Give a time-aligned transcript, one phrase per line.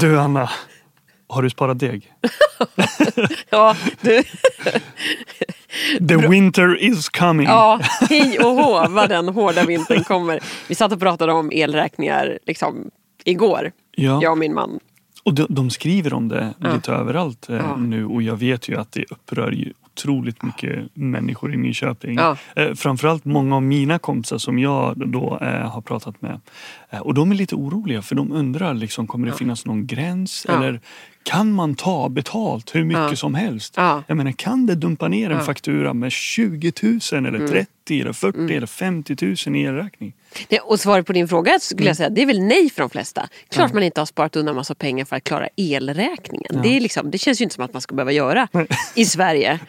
[0.00, 0.50] Du Anna,
[1.28, 2.12] har du sparat deg?
[3.50, 4.22] Ja, du.
[6.08, 7.46] The winter is coming.
[7.46, 7.80] Ja,
[8.10, 10.40] hej och hå vad den hårda vintern kommer.
[10.68, 12.90] Vi satt och pratade om elräkningar liksom,
[13.24, 14.18] igår, Ja.
[14.22, 14.80] jag och min man.
[15.24, 16.74] Och de, de skriver om det Ja.
[16.74, 17.76] lite överallt eh, Ja.
[17.76, 19.72] nu och jag vet ju att det upprör ju
[20.04, 22.14] otroligt mycket människor i Nyköping.
[22.18, 22.36] Ja.
[22.56, 26.40] Eh, framförallt många av mina kompisar som jag då eh, har pratat med.
[26.90, 30.44] Eh, och de är lite oroliga för de undrar liksom, kommer det finnas någon gräns?
[30.48, 30.54] Ja.
[30.56, 30.80] Eller
[31.22, 33.16] kan man ta betalt hur mycket Ja.
[33.16, 33.74] som helst?
[33.76, 34.02] Ja.
[34.06, 35.34] Jag menar, kan det dumpa ner en Ja.
[35.34, 35.46] Mm.
[35.46, 40.12] faktura med 20 000 eller 30 eller 40 eller 50 000 i elräkning?
[40.62, 41.86] Och svaret på din fråga skulle Mm.
[41.88, 43.28] jag säga, det är väl nej för de flesta.
[43.48, 46.62] Klart man inte har sparat undan massa pengar för att klara elräkningen.
[46.62, 48.48] Det, är liksom, det känns ju inte som att man ska behöva göra
[48.94, 49.58] i Sverige.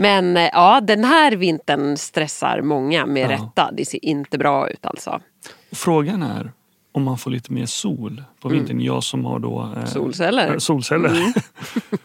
[0.00, 3.28] Men eh, ja, den här vintern stressar många med Ja.
[3.30, 3.70] rätta.
[3.72, 5.20] Det ser inte bra ut alltså.
[5.72, 6.52] Frågan är
[6.92, 8.80] om man får lite mer sol på vintern.
[8.80, 9.86] Jag som har då eh, Mm.
[9.86, 10.52] Solceller.
[10.52, 11.08] eh, solceller.
[11.10, 11.32] Mm.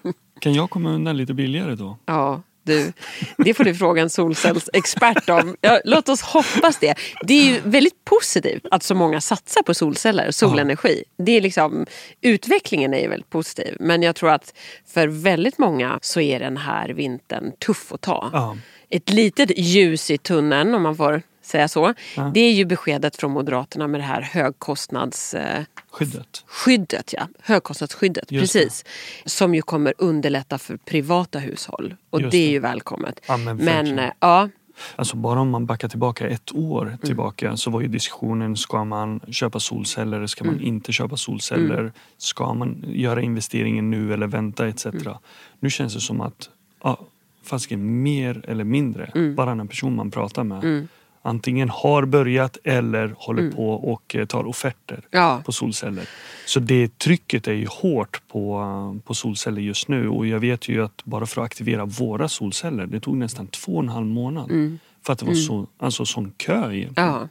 [0.39, 1.97] kan jag komma undan lite billigare då?
[2.05, 2.93] Ja, du.
[3.37, 5.55] Det får du fråga en solcellsexpert om.
[5.61, 6.95] Ja, låt oss hoppas det.
[7.21, 11.03] Det är ju väldigt positivt att så många satsar på solceller, solenergi.
[11.17, 11.85] Det är liksom,
[12.21, 13.77] utvecklingen är ju väldigt positiv.
[13.79, 14.53] Men jag tror att
[14.93, 18.29] för väldigt många så är den här vintern tuff att ta.
[18.33, 18.57] Ja.
[18.89, 21.93] Ett litet ljus i tunneln, om man får säga så.
[22.15, 22.31] Ja.
[22.33, 26.43] Det är ju beskedet från Moderaterna med det här högkostnadsskyddet.
[26.47, 27.13] Skyddet.
[27.17, 27.27] ja.
[27.41, 28.59] Högkostnadsskyddet, Just det.
[28.59, 28.85] precis.
[29.25, 31.95] Som ju kommer underlätta för privata hushåll.
[32.09, 32.51] Och Just det är det.
[32.51, 33.19] ju välkommet.
[33.27, 34.49] Ja, men eh, ja,
[34.95, 36.97] Alltså bara om man backar tillbaka ett år Mm.
[36.97, 40.65] tillbaka så var ju diskussionen ska man köpa solceller, ska man Mm.
[40.67, 41.91] inte köpa solceller?
[42.17, 44.85] Ska man göra investeringen nu eller vänta etc.
[44.85, 45.13] Mm.
[45.59, 46.49] Nu känns det som att
[46.83, 46.99] ja,
[47.43, 49.35] fasiken mer eller mindre, Mm.
[49.35, 50.87] bara en person man pratar med
[51.25, 53.55] antingen har börjat eller håller Mm.
[53.55, 55.41] på och eh, tar offerter Ja.
[55.45, 56.09] på solceller.
[56.45, 60.83] Så det trycket är ju hårt på, på solceller just nu och jag vet ju
[60.85, 64.77] att bara för att aktivera våra solceller det tog nästan två och en halv månad.
[65.05, 67.09] För att det var så, alltså sån kö egentligen.
[67.09, 67.27] ja.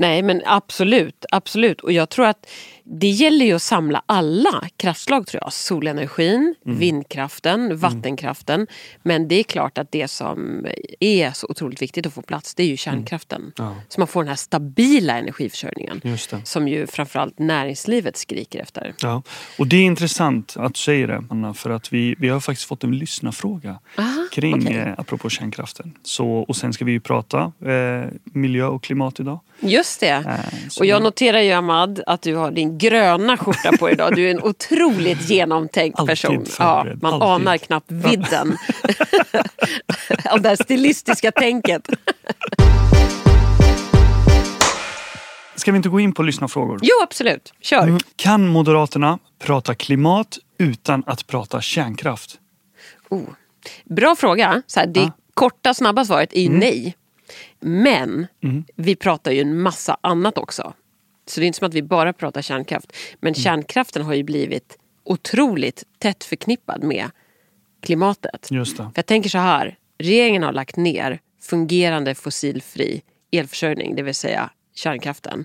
[0.00, 1.80] Nej men absolut, absolut.
[1.80, 2.46] Och jag tror att
[2.90, 5.52] det gäller ju att samla alla kraftslag tror jag.
[5.52, 6.78] Solenergin, Mm.
[6.78, 8.66] vindkraften, vattenkraften.
[9.02, 10.66] Men det är klart att det som
[11.00, 13.40] är så otroligt viktigt att få plats det är ju kärnkraften.
[13.40, 13.52] Mm.
[13.56, 13.74] Ja.
[13.88, 16.00] Så man får den här stabila energiförsörjningen.
[16.44, 18.94] Som ju framförallt näringslivet skriker efter.
[19.02, 19.22] Ja.
[19.58, 22.68] Och det är intressant att du säger det Anna för att vi, vi har faktiskt
[22.68, 24.76] fått en lyssnarfråga Aha, kring okej.
[24.76, 25.92] eh, apropå kärnkraften.
[26.02, 29.40] Så, och sen ska vi ju prata eh, miljö och klimat idag.
[29.60, 30.08] Just det.
[30.08, 30.34] Eh,
[30.80, 34.14] Och jag noterar ju Ahmad att du har din gröna skjorta på idag.
[34.16, 36.44] Du är en otroligt genomtänkt person.
[36.58, 37.28] Ja, man alltid.
[37.28, 38.56] anar knappt vidden
[40.30, 41.88] av det här stilistiska tänket.
[45.56, 46.78] Ska vi inte gå in på lyssnarfrågor?
[46.82, 47.52] Jo, absolut.
[47.60, 47.82] Kör.
[47.82, 47.98] Mm.
[48.16, 52.38] Kan Moderaterna prata klimat utan att prata kärnkraft?
[53.08, 53.22] Oh.
[53.84, 54.62] Bra fråga.
[54.66, 55.10] Så här, det Ja.
[55.34, 56.58] korta, snabba svaret är ju Mm.
[56.58, 56.94] nej.
[57.60, 58.26] Men
[58.76, 60.72] vi pratar ju en massa annat också.
[61.30, 62.92] Så det är inte som att vi bara pratar kärnkraft.
[63.20, 63.34] Men Mm.
[63.42, 67.10] kärnkraften har ju blivit otroligt tätt förknippad med
[67.82, 68.48] klimatet.
[68.50, 68.82] Just det.
[68.82, 69.76] För jag tänker så här.
[69.98, 73.02] Regeringen har lagt ner fungerande fossilfri
[73.32, 75.44] elförsörjning, det vill säga kärnkraften.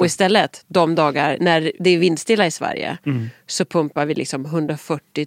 [0.00, 3.30] Och istället, de dagar när det är vindstilla i Sverige, Mm.
[3.46, 5.26] så pumpar vi liksom 140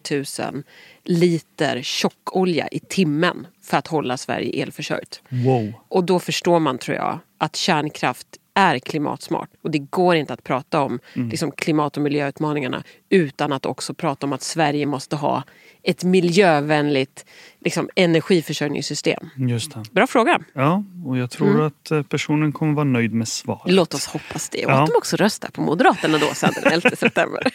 [0.52, 0.63] 000
[1.03, 5.22] liter tjockolja i timmen för att hålla Sverige elförsörjt.
[5.30, 5.74] Wow.
[5.88, 9.50] Och då förstår man, tror jag, att kärnkraft är klimatsmart.
[9.64, 11.30] Och det går inte att prata om Mm.
[11.30, 15.44] liksom, klimat och miljöutmaningarna utan att också prata om att Sverige måste ha
[15.84, 17.25] ett miljövänligt
[17.59, 19.30] liksom, energiförsörjningssystem.
[19.38, 19.84] Just det.
[19.92, 20.40] Bra fråga.
[20.53, 21.62] Ja, och jag tror Mm.
[21.66, 23.62] att eh, personen kommer vara nöjd med svaret.
[23.74, 24.66] Låt oss hoppas det.
[24.66, 24.81] Och Ja.
[24.84, 27.44] att de också röstar på Moderaterna då sen den 11 september.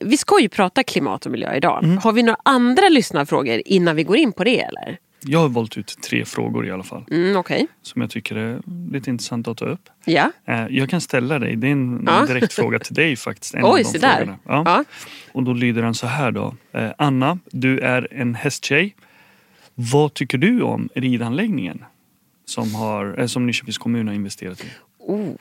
[0.00, 1.84] Vi ska ju prata klimat och miljö idag.
[1.84, 1.98] Mm.
[1.98, 4.98] Har vi några andra lyssnarfrågor innan vi går in på det eller?
[5.20, 7.04] Jag har valt ut tre frågor i alla fall.
[7.10, 7.66] Mm, Okej.
[7.82, 8.60] Som jag tycker är
[8.92, 9.88] lite intressant att ta upp.
[10.04, 10.32] Ja.
[10.44, 12.26] Eh, Jag kan ställa dig, det är en Ja.
[12.26, 13.54] direkt fråga till dig faktiskt.
[13.54, 14.36] En Oj, av de se där.
[14.44, 14.62] Ja.
[14.66, 14.84] Ja.
[15.32, 16.54] Och då lyder den så här då.
[16.72, 18.96] Eh, Anna, du är en hästtjej.
[19.74, 21.84] Vad tycker du om ridanläggningen?
[22.44, 24.66] Som, har, eh, som Nyköpings kommun har investerat i.
[24.98, 25.34] Oh,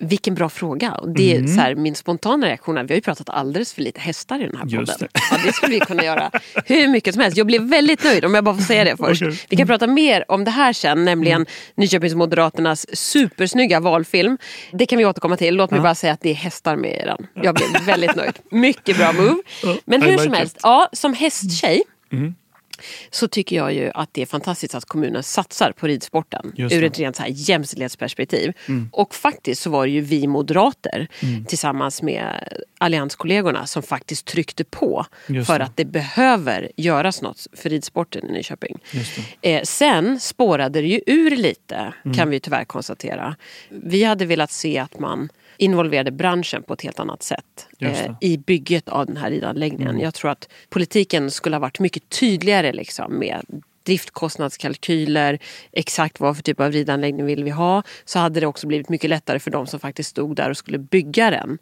[0.00, 0.92] vilken bra fråga.
[0.92, 1.54] Och det är Mm.
[1.54, 4.46] så här, min spontana reaktion är vi har ju pratat alldeles för lite hästar i
[4.46, 5.08] den här Just podden.
[5.12, 5.20] det.
[5.30, 6.30] Ja, det skulle vi kunna göra
[6.66, 7.36] hur mycket som helst.
[7.36, 9.22] Jag blev väldigt nöjd om jag bara får säga det först.
[9.22, 9.38] Okej.
[9.48, 11.46] Vi kan prata mer om det här sen, nämligen Mm.
[11.74, 14.38] Nyköpings Moderaternas supersnygga valfilm.
[14.72, 15.54] Det kan vi återkomma till.
[15.54, 15.82] Låt mig Ja.
[15.82, 17.26] bara säga att det är hästar med i den.
[17.44, 18.38] Jag blev väldigt nöjd.
[18.50, 19.36] Mycket bra move.
[19.84, 20.60] Men hur like som helst, it.
[20.62, 21.82] ja, som hästtjej
[23.10, 26.98] så tycker jag ju att det är fantastiskt att kommunen satsar på ridsporten ur ett
[26.98, 28.52] rent så här jämställdhetsperspektiv.
[28.92, 31.08] Och faktiskt så var det ju vi moderater
[31.48, 32.48] tillsammans med
[32.78, 35.64] allianskollegorna som faktiskt tryckte på Just för det.
[35.64, 38.78] att det behöver göras något för ridsporten i Nyköping.
[39.42, 42.16] Eh, sen spårade det ju ur lite Mm.
[42.16, 43.36] kan vi tyvärr konstatera.
[43.68, 45.28] Vi hade velat se att man
[45.60, 49.90] involverade branschen på ett helt annat sätt eh, i bygget av den här ridanläggningen.
[49.90, 50.02] Mm.
[50.02, 55.38] Jag tror att politiken skulle ha varit mycket tydligare liksom, med driftkostnadskalkyler,
[55.72, 57.82] exakt vad för typ av ridanläggning vill vi ha.
[58.04, 60.78] Så hade det också blivit mycket lättare för de som faktiskt stod där och skulle
[60.78, 61.58] bygga den.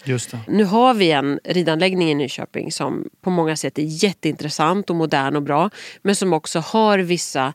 [0.48, 5.36] Nu har vi en ridanläggning i Nyköping som på många sätt är jätteintressant och modern
[5.36, 5.70] och bra.
[6.02, 7.52] Men som också har vissa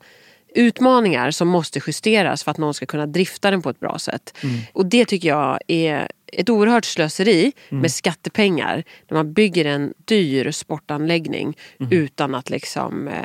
[0.55, 4.37] utmaningar som måste justeras för att någon ska kunna drifta den på ett bra sätt.
[4.73, 6.07] Och det tycker jag är
[6.37, 11.57] ett oerhört slöseri med skattepengar när man bygger en dyr sportanläggning
[11.91, 13.15] utan att liksom eh,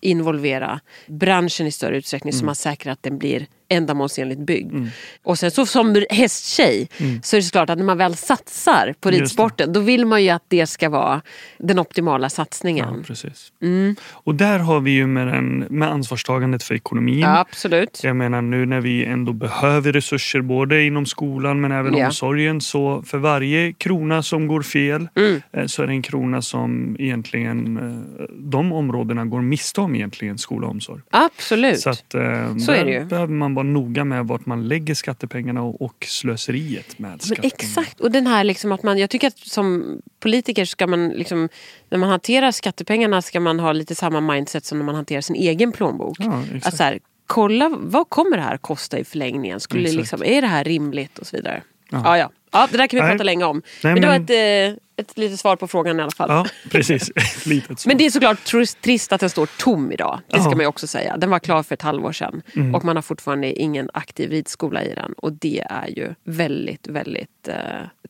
[0.00, 4.74] involvera branschen i större utsträckning så man säkrar att den blir ändamålsenligt byggd.
[5.22, 6.88] Och sen så som hästtjej
[7.22, 10.30] så är det såklart att när man väl satsar på ridsporten då vill man ju
[10.30, 11.22] att det ska vara
[11.58, 12.94] den optimala satsningen.
[12.98, 13.52] Ja, precis.
[13.62, 13.96] Mm.
[14.12, 17.18] Och där har vi ju med, den, med ansvarstagandet för ekonomin.
[17.18, 18.00] Ja, absolut.
[18.04, 22.06] Jag menar nu när vi ändå behöver resurser både inom skolan men även Ja.
[22.06, 22.60] omsorgen.
[22.60, 25.42] Så för varje krona som går fel Mm.
[25.52, 30.38] eh, så är det en krona som egentligen eh, de områdena går miste om egentligen
[30.38, 31.00] skola och omsorg.
[31.10, 31.80] Absolut.
[31.80, 33.04] Så, att, eh, Så är det ju.
[33.04, 37.56] behöver man vara noga med vart man lägger skattepengarna och, och slöseriet med Men skattepengarna.
[37.56, 41.48] exakt, och den här liksom att man, jag tycker att som politiker ska man liksom,
[41.90, 45.36] när man hanterar skattepengarna ska man ha lite samma mindset som när man hanterar sin
[45.36, 46.16] egen plånbok.
[46.20, 49.60] Ja, att så här, kolla vad kommer det här kosta i förlängningen?
[49.60, 51.62] Skulle liksom, är det här rimligt och så vidare.
[51.90, 52.18] Ja.
[52.18, 52.30] Ja.
[52.52, 53.10] Ja, det där kan vi Nej.
[53.10, 53.62] prata länge om.
[53.84, 56.28] Nej, men det var men- ett, eh, ett litet svar på frågan i alla fall.
[56.30, 57.10] Ja, precis.
[57.46, 57.88] Litet så.
[57.88, 60.20] Men det är såklart tr- trist att den står tom idag.
[60.26, 60.46] Det ska Ja.
[60.46, 60.56] Mm.
[60.58, 61.16] man ju också säga.
[61.16, 62.42] Den var klar för ett halvår sedan.
[62.74, 65.12] Och man har fortfarande ingen aktiv ridskola i den.
[65.12, 67.54] Och det är ju väldigt, väldigt eh,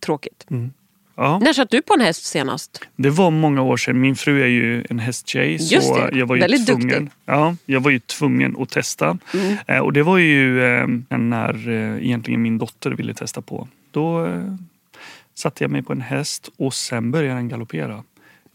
[0.00, 0.46] tråkigt.
[1.16, 1.38] ja.
[1.38, 2.80] När satt du på en häst senast?
[2.96, 4.00] Det var många år sedan.
[4.00, 5.52] Min fru är ju en hästtjej.
[5.74, 6.18] Just så det.
[6.18, 6.96] Jag var ju Väldigt tvungen, duktig.
[6.98, 7.10] Mm.
[7.26, 9.18] Ja, jag var ju tvungen att testa.
[9.66, 10.86] Eh, och det var ju eh,
[11.18, 13.68] när eh, egentligen min dotter ville testa på.
[13.90, 14.42] Då eh,
[15.38, 18.04] satte jag mig på en häst och sen började den galoppera.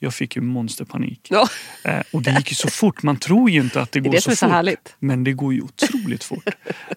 [0.03, 1.27] Jag fick ju monsterpanik.
[1.30, 1.48] Ja.
[1.83, 3.03] Eh, och det gick ju så fort.
[3.03, 4.53] Man tror ju inte att det är går det så så fort.
[4.53, 4.95] härligt.
[5.00, 6.48] Men det går ju otroligt fort.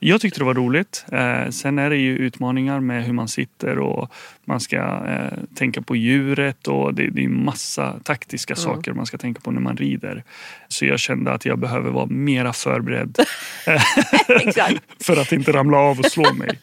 [0.01, 1.05] Jag tyckte det var roligt.
[1.13, 4.13] Eh, sen är det ju utmaningar med hur man sitter och
[4.45, 9.19] man ska eh, tänka på djuret och det, det är massa taktiska saker man ska
[9.19, 10.25] tänka på när man rider.
[10.69, 13.19] Så jag kände att jag behöver vara mera förberedd
[15.01, 16.59] för att inte ramla av och slå mig.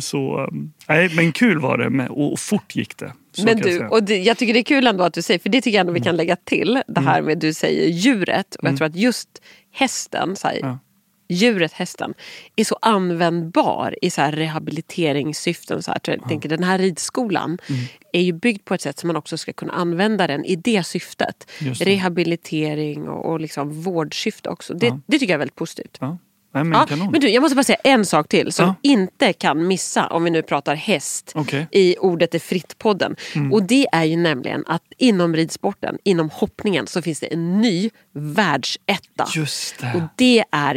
[0.00, 0.50] Så,
[0.88, 3.12] nej, men kul var det med, och fort gick det.
[3.36, 3.88] Men jag du, säga.
[3.88, 5.80] och det, jag tycker det är kul ändå att du säger, för det tycker jag
[5.80, 6.82] ändå vi kan lägga till.
[6.88, 8.54] Det här med du säger djuret.
[8.54, 9.28] Och jag tror att just
[9.72, 10.78] hästen, så här, Ja.
[11.28, 12.14] djuret hästen,
[12.56, 15.82] är så användbar i så här rehabiliteringssyften.
[15.82, 16.00] Så här.
[16.04, 17.58] Jag tänker, den här ridskolan
[18.12, 20.82] är ju byggd på ett sätt som man också ska kunna använda den i det
[20.86, 21.50] syftet.
[21.60, 21.70] Det.
[21.84, 24.74] Rehabilitering och, och liksom vårdsyfte också.
[24.74, 25.00] Det, Ja.
[25.06, 25.96] det tycker jag är väldigt positivt.
[26.00, 26.18] Ja.
[26.52, 28.74] Nej, men Ja, men du, jag måste bara säga en sak till som Ja.
[28.82, 31.66] inte kan missa om vi nu pratar häst Okej.
[31.70, 33.16] i Ordet är fritt-podden.
[33.52, 37.90] Och det är ju nämligen att inom ridsporten, inom hoppningen, så finns det en ny
[38.12, 39.28] världsetta.
[39.34, 40.08] Just Och det.
[40.16, 40.74] det är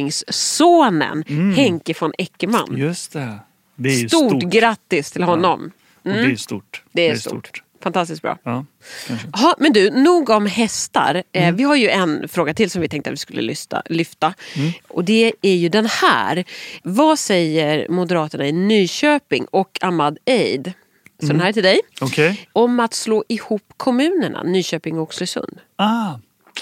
[0.00, 1.24] Nyköpingssonen
[1.56, 2.76] Henke von Eckermann.
[2.76, 3.38] Just det.
[3.76, 4.52] Det är Stort, stort.
[4.52, 5.70] grattis till honom.
[6.02, 6.82] Och det är stort.
[6.92, 7.62] Det är, stort.
[7.86, 8.38] Fantastiskt bra.
[8.42, 8.64] Ja.
[9.32, 11.14] Ja, men du, nog om hästar.
[11.32, 11.56] Eh, Mm.
[11.56, 13.82] vi har ju en fråga till som vi tänkte att vi skulle lyfta.
[13.86, 14.34] lyfta.
[14.56, 14.72] Mm.
[14.88, 16.44] Och det är ju den här.
[16.82, 20.72] Vad säger Moderaterna i Nyköping och Ahmad Eid,
[21.20, 22.48] så den här är till dig, Okej.
[22.52, 25.58] om att slå ihop kommunerna Nyköping och Oxelösund?
[25.76, 26.14] Ah,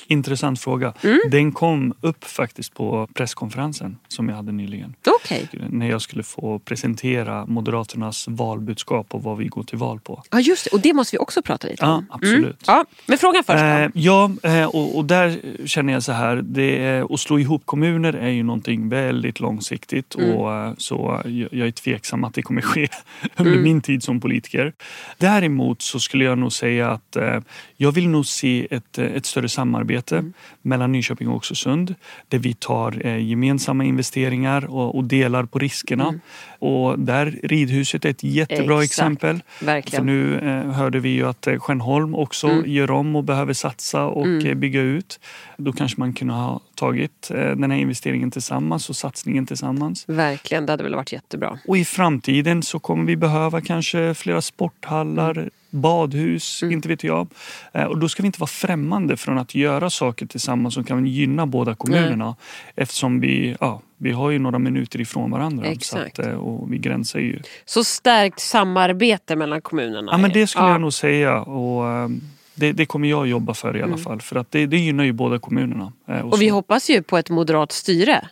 [0.07, 0.93] intressant fråga.
[1.03, 1.21] Mm.
[1.31, 4.95] Den kom upp faktiskt på presskonferensen som jag hade nyligen.
[5.23, 5.49] Okej.
[5.71, 10.23] När jag skulle få presentera Moderaternas valbudskap och vad vi går till val på.
[10.31, 10.71] Ja, just det.
[10.77, 12.07] Och det måste vi också prata lite Ja, om.
[12.11, 12.63] absolut.
[12.67, 13.59] Ja, men frågan först.
[13.63, 16.37] Eh, ja, eh, och, och där känner jag så här.
[16.45, 20.15] Det att slå ihop kommuner är ju någonting väldigt långsiktigt.
[20.15, 20.31] Mm.
[20.37, 22.89] Och, eh, så jag, är tveksam att det kommer ske
[23.37, 23.63] under Mm.
[23.65, 24.73] min tid som politiker.
[25.19, 27.41] Däremot så skulle jag nog säga att eh,
[27.77, 30.33] jag vill nog se ett, ett större samarbete Mm.
[30.63, 31.95] mellan Nyköping och Oxelösund.
[32.29, 36.09] Där vi tar eh, gemensamma investeringar och, och delar på riskerna.
[36.09, 36.21] Mm.
[36.59, 38.85] och där ridhuset är ett jättebra Exakt.
[38.85, 39.43] exempel.
[39.61, 40.01] Verkligen.
[40.01, 42.71] För nu eh, hörde vi ju att eh, Stjärnholm också Mm.
[42.71, 45.21] gör om och behöver satsa och eh, bygga ut.
[45.57, 50.05] Då kanske man kunde ha tagit eh, den här investeringen tillsammans och satsningen tillsammans.
[50.09, 51.59] Verkligen, det hade väl varit jättebra.
[51.67, 55.83] Och i framtiden så kommer vi behöva kanske flera sporthallar, Mm.
[55.83, 57.29] badhus, inte vet jag.
[57.73, 61.07] Eh, Och då ska vi inte vara främmande från att göra saker tillsammans som kan
[61.07, 62.37] gynna båda kommunerna.
[62.77, 65.67] Eftersom vi, ja, vi har ju några minuter ifrån varandra.
[65.67, 66.17] Exakt.
[66.17, 67.41] Så att, eh, och vi gränsar ju.
[67.65, 70.13] Så stärkt samarbete mellan kommunerna.
[70.13, 70.73] Ja, men det skulle Ja.
[70.73, 71.41] jag nog säga.
[71.41, 72.09] Och, eh,
[72.55, 74.21] det, det kommer jag jobba för i alla fall.
[74.21, 75.93] För att det, det gynnar ju båda kommunerna.
[76.09, 76.27] Mm.
[76.27, 78.29] Och vi hoppas ju på ett moderat styre.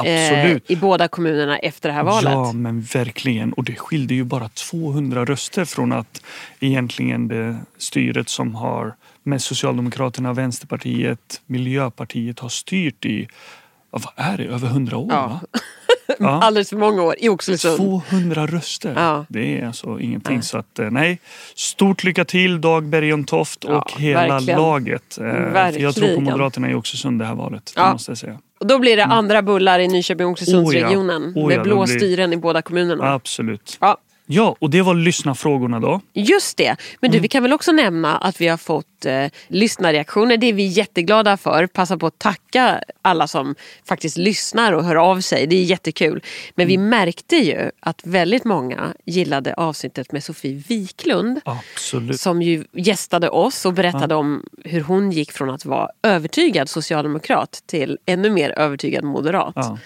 [0.00, 0.70] Absolut.
[0.70, 2.32] Eh, I båda kommunerna efter det här valet.
[2.32, 3.52] Ja, men verkligen.
[3.52, 6.22] Och det skilde ju bara 200 röster från att
[6.60, 13.28] egentligen det styret som har med Socialdemokraterna, Vänsterpartiet, Miljöpartiet har styrt i,
[13.90, 15.08] vad är det, över 100 år?
[15.12, 15.40] Ja.
[16.18, 16.28] Ja.
[16.42, 17.76] Alldeles för många år i Oxelösund.
[17.76, 18.92] 200 röster.
[18.96, 19.24] Ja.
[19.28, 20.42] Det är alltså ingenting.
[20.42, 21.18] Så att, eh, nej,
[21.54, 24.60] stort lycka till Dag Bergentoft och Ja, hela verkligen.
[24.60, 25.18] laget.
[25.18, 26.14] Eh, för Jag tror Verkligen.
[26.14, 27.72] på Moderaterna i Oxelösund det här valet.
[27.76, 28.38] Det måste jag säga.
[28.60, 31.22] Och då blir det andra bullar i Nyköping-Oxelösundsregionen.
[31.22, 31.28] Mm.
[31.28, 31.42] Oh ja.
[31.42, 33.12] Oh med ja, blå det blir- styren i båda kommunerna.
[33.14, 33.78] Absolut.
[33.80, 33.96] Ja,
[34.28, 36.00] Ja, och det var lyssnarfrågorna då.
[36.12, 36.76] Just det.
[37.00, 37.16] Men Mm.
[37.16, 40.36] du, vi kan väl också nämna att vi har fått eh, lyssnarreaktioner.
[40.36, 41.66] Det är vi jätteglada för.
[41.66, 43.54] Passa på att tacka alla som
[43.84, 45.46] faktiskt lyssnar och hör av sig.
[45.46, 46.22] Det är jättekul.
[46.54, 46.88] Men vi Mm.
[46.88, 51.40] märkte ju att väldigt många gillade avsnittet med Sofie Wiklund.
[51.44, 52.20] Absolut.
[52.20, 57.62] Som ju gästade oss och berättade om hur hon gick från att vara övertygad socialdemokrat
[57.66, 59.52] till ännu mer övertygad moderat.
[59.56, 59.78] Ja.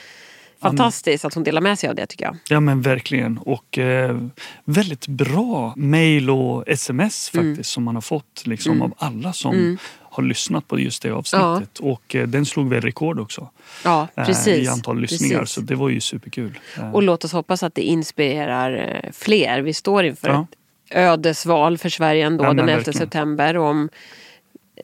[0.62, 2.36] Fantastiskt att hon delar med sig av det tycker jag.
[2.48, 3.38] Ja men verkligen.
[3.38, 4.18] Och eh,
[4.64, 7.46] väldigt bra mail och sms Mm.
[7.54, 11.78] faktiskt som man har fått liksom, av alla som har lyssnat på just det avsnittet.
[11.78, 13.50] Och eh, den slog väl rekord också.
[13.84, 14.66] Ja, eh, precis.
[14.66, 15.38] I antal lyssningar.
[15.38, 15.54] Precis.
[15.54, 16.58] Så det var ju superkul.
[16.78, 19.60] Eh, Och låt oss hoppas att det inspirerar eh, fler.
[19.60, 20.46] Vi står inför Ja.
[20.90, 22.98] ett ödesval för Sverige ändå Ja, den 11 verkligen.
[22.98, 23.56] september.
[23.56, 23.88] Om,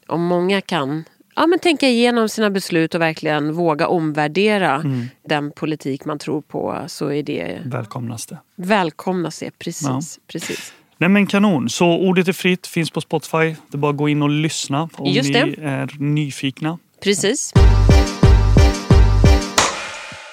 [0.06, 1.04] om många kan
[1.36, 5.06] ja, men tänka igenom sina beslut och verkligen våga omvärdera Mm.
[5.28, 8.38] den politik man tror på så är det Välkomnas det.
[8.56, 9.50] välkomnas det.
[9.58, 10.00] Precis, Ja.
[10.26, 10.72] precis.
[10.98, 11.68] Nej men kanon.
[11.68, 13.38] Så ordet är fritt, finns på Spotify.
[13.38, 15.62] Det är bara att gå in och lyssna om Just ni det.
[15.64, 16.78] är nyfikna.
[17.02, 17.52] precis.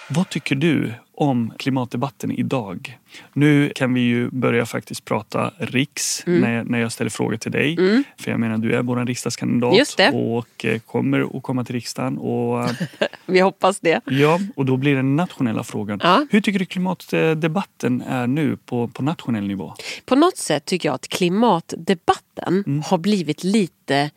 [0.10, 3.00] Vad tycker du om klimatdebatten idag?
[3.34, 6.42] Nu kan vi ju börja faktiskt prata riks Mm.
[6.42, 7.76] när, när jag ställer frågor till dig.
[8.18, 12.18] För jag menar du är vår riksdagskandidat och eh, kommer att komma till riksdagen.
[12.18, 12.70] Och, eh,
[13.26, 14.02] Vi hoppas det.
[14.06, 16.00] ja, och då blir den nationella frågan.
[16.04, 16.26] Ja.
[16.32, 19.74] Hur tycker du klimatdebatten är nu på, på nationell nivå?
[20.06, 22.82] På något sätt tycker jag att klimatdebatten Mm.
[22.86, 24.10] har blivit lite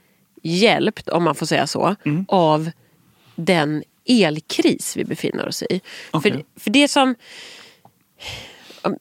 [0.42, 2.24] hjälpt, om man får säga så, Mm.
[2.28, 2.70] av
[3.34, 5.80] den elkris vi befinner oss i.
[6.10, 6.32] Okej.
[6.32, 7.14] För, för det som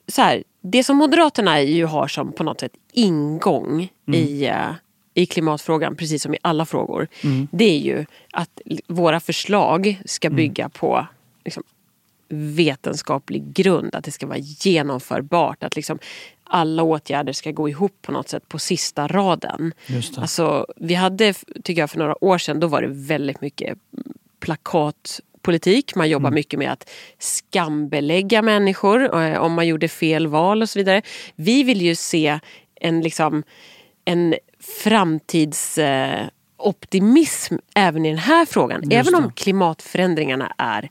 [0.08, 4.20] så här, det som Moderaterna ju har som på något sätt ingång Mm.
[4.20, 4.72] i, eh,
[5.14, 7.48] i klimatfrågan, precis som i alla frågor, Mm.
[7.52, 10.36] det är ju att våra förslag ska Mm.
[10.38, 11.08] bygga på
[11.46, 11.64] liksom,
[12.30, 16.00] vetenskaplig grund, att det ska vara genomförbart, att liksom
[16.44, 19.74] alla åtgärder ska gå ihop på något sätt på sista raden.
[20.22, 21.34] Alltså, vi hade,
[21.64, 23.78] tycker jag, för några år sedan, då var det väldigt mycket
[24.40, 25.96] plakatpolitik.
[25.96, 26.90] Man jobbar mycket med att
[27.20, 31.02] skambelägga människor eh, om man gjorde fel val och så vidare.
[31.36, 32.40] Vi vill ju se
[32.82, 33.44] en, liksom,
[34.06, 34.36] en
[34.84, 38.82] framtidsoptimism eh, optimism även i den här frågan.
[38.84, 40.90] Just även om klimatförändringarna är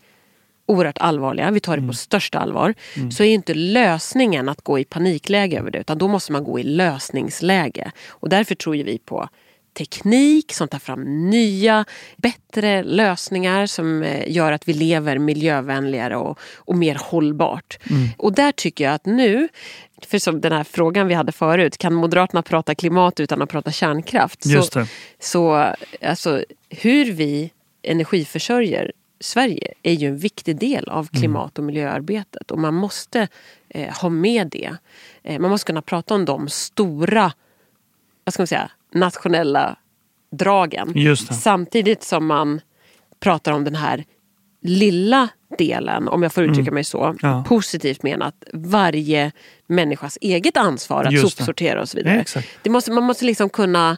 [0.67, 2.75] oerhört allvarliga, vi tar det på största allvar,
[3.11, 6.59] så är inte lösningen att gå i panikläge över det, utan då måste man gå
[6.59, 7.93] i lösningsläge.
[8.09, 9.29] Och därför tror vi på
[9.75, 11.85] teknik som tar fram nya,
[12.16, 17.78] bättre lösningar som eh, gör att vi lever miljövänligare och, och mer hållbart.
[18.16, 19.49] Och där tycker jag att nu,
[20.07, 23.73] för som den här frågan vi hade förut, kan Moderaterna prata klimat utan att prata
[23.73, 24.47] kärnkraft?
[24.47, 24.87] Just så, det.
[25.19, 27.50] så alltså, hur vi
[27.83, 33.28] energiförsörjer Sverige är ju en viktig del av klimat och miljöarbetet och man måste
[33.69, 34.76] eh, ha med det.
[35.23, 37.33] Eh, man måste kunna prata om de stora
[38.25, 39.77] vad ska man säga, nationella
[40.33, 40.93] dragen
[41.35, 42.61] samtidigt som man
[43.21, 44.05] pratar om den här
[44.63, 47.17] lilla delen, om jag får uttrycka mig så, Mm.
[47.23, 47.45] Ja.
[47.49, 49.33] positivt menat, varje
[49.67, 52.15] människas eget ansvar att Just sopsortera och så vidare.
[52.15, 52.49] Ja, exakt.
[52.63, 53.97] det måste, man måste liksom kunna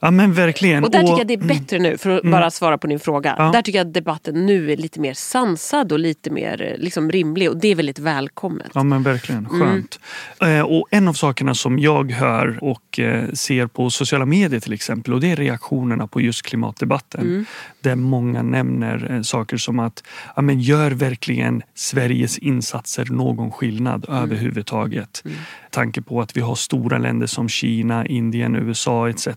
[0.00, 0.84] Ja men verkligen.
[0.84, 2.32] Och där tycker jag det är bättre nu, för att Mm.
[2.32, 3.34] bara svara på din fråga.
[3.38, 3.50] Ja.
[3.52, 7.10] Där tycker jag att debatten nu är lite mer sansad och lite mer eh, liksom,
[7.10, 8.70] rimlig och det är väldigt välkommet.
[8.74, 10.00] Ja men verkligen, skönt.
[10.42, 14.72] Eh, och en av sakerna som jag hör och eh, ser på sociala medier till
[14.72, 17.46] exempel och det är reaktionerna på just klimatdebatten.
[17.80, 20.02] Där många nämner saker som att
[20.36, 25.22] ja, men gör verkligen Sveriges insatser någon skillnad överhuvudtaget?
[25.70, 29.28] Tanke på att vi har stora länder som Kina, Indien, USA etc.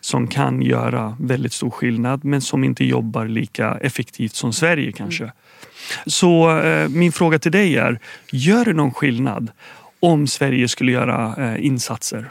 [0.00, 5.32] som kan göra väldigt stor skillnad men som inte jobbar lika effektivt som Sverige kanske.
[6.06, 8.00] Så eh, min fråga till dig är,
[8.32, 9.50] gör det någon skillnad
[10.00, 12.30] om Sverige skulle göra eh, insatser?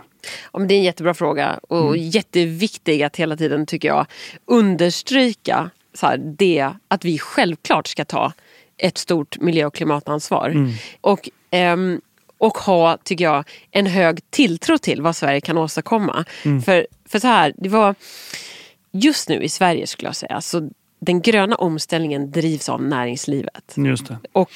[0.53, 2.09] Ja, men det är en jättebra fråga och Mm.
[2.09, 4.05] jätteviktig att hela tiden tycker jag
[4.45, 8.33] understryka så här, det att vi självklart ska ta
[8.77, 10.49] ett stort miljö och klimatansvar.
[10.49, 10.71] Mm.
[11.01, 12.01] Och, ehm,
[12.39, 16.25] och ha, tycker jag, en hög tilltro till vad Sverige kan åstadkomma.
[16.45, 16.61] Mm.
[16.61, 17.95] För, för så här, det var
[18.91, 20.69] just nu i Sverige skulle jag säga, så
[20.99, 23.73] den gröna omställningen drivs av näringslivet.
[23.75, 24.17] Just det.
[24.31, 24.51] Och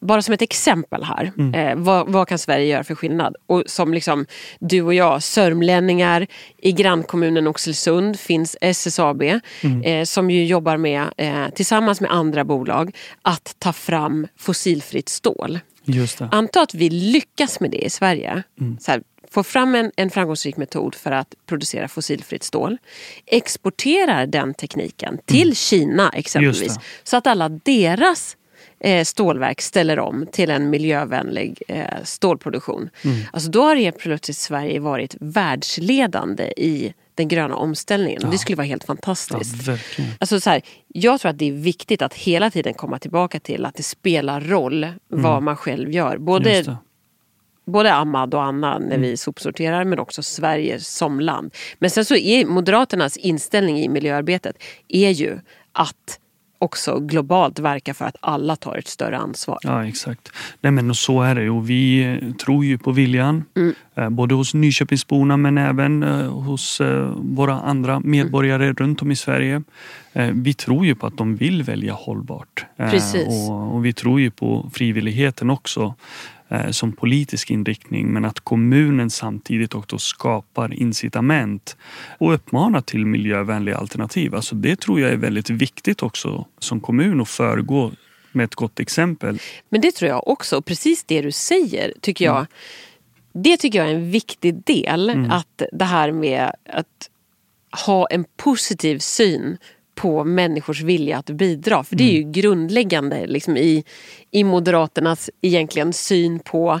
[0.00, 3.36] bara som ett exempel här, eh, vad, vad kan Sverige göra för skillnad?
[3.46, 4.26] Och som liksom
[4.58, 6.26] du och jag, sörmlänningar,
[6.58, 12.96] i grannkommunen Oxelösund finns SSAB eh, som ju jobbar med, eh, tillsammans med andra bolag,
[13.22, 15.58] att ta fram fossilfritt stål.
[16.32, 18.42] Anta att vi lyckas med det i Sverige.
[18.80, 22.78] Så här, få fram en, en framgångsrik metod för att producera fossilfritt stål.
[23.26, 26.78] Exporterar den tekniken till Kina exempelvis.
[27.04, 28.36] Så att alla deras
[29.04, 32.90] stålverk ställer om till en miljövänlig eh, stålproduktion.
[33.32, 38.24] Alltså då har helt plötsligt Sverige varit världsledande i den gröna omställningen.
[38.24, 39.68] Och det skulle vara helt Ja, fantastiskt.
[39.68, 40.10] verkligen.
[40.20, 43.64] Alltså så här, jag tror att det är viktigt att hela tiden komma tillbaka till
[43.64, 46.18] att det spelar roll vad man själv gör.
[46.18, 46.50] Både.
[46.58, 46.76] Mm.
[47.66, 51.54] både Ahmad och Anna när vi sopsorterar men också Sverige som land.
[51.78, 54.56] Men sen så är Moderaternas inställning i miljöarbetet
[54.88, 55.38] är ju
[55.72, 56.20] att
[56.58, 59.58] också globalt verka för att alla tar ett större ansvar.
[59.62, 60.32] Ja, exakt.
[60.60, 61.50] Nej, men så är det.
[61.50, 63.44] Och vi eh, tror ju på viljan.
[63.94, 66.80] Eh, Både hos Nyköpingsborna men även eh, hos
[67.16, 69.62] våra andra medborgare runt om i Sverige.
[70.32, 72.66] Vi tror ju på att de vill välja hållbart.
[72.76, 73.26] Precis.
[73.28, 75.94] Och, och vi tror ju på frivilligheten också
[76.70, 81.76] som politisk inriktning men att kommunen samtidigt också skapar incitament
[82.18, 84.34] och uppmanar till miljövänliga alternativ.
[84.34, 87.92] Alltså det tror jag är väldigt viktigt också som kommun att föregå
[88.32, 89.38] med ett gott exempel.
[89.68, 90.62] Men det tror jag också.
[90.62, 92.46] Precis det du säger tycker jag.
[93.32, 95.28] Det tycker jag är en viktig del.
[95.30, 97.10] Att det här med att
[97.86, 99.58] ha en positiv syn
[99.96, 101.84] på människors vilja att bidra.
[101.84, 103.84] För det är ju grundläggande liksom, i,
[104.30, 106.80] i Moderaternas egentligen syn på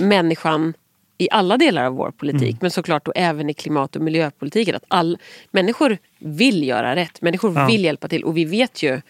[0.00, 0.74] människan
[1.18, 2.56] i alla delar av vår politik.
[2.60, 4.74] Men såklart då även i klimat och miljöpolitiken.
[4.74, 5.18] Att all,
[5.50, 7.22] människor vill göra rätt.
[7.22, 7.66] Människor Ja.
[7.66, 8.24] vill hjälpa till.
[8.24, 9.00] Och vi vet ju